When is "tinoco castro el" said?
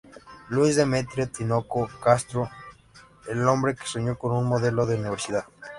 1.29-3.47